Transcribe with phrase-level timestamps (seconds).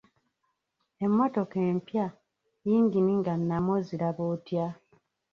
[1.05, 2.05] Emmotoka empya,
[2.67, 4.65] yingini nga nnamu oziraba otya?